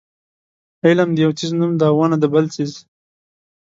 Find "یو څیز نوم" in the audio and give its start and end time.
1.25-1.71